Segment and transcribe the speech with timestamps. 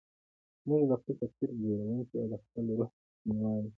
[0.67, 2.89] موږ د خپل تقدير جوړوونکي او د خپل روح
[3.27, 3.69] عنوان يو.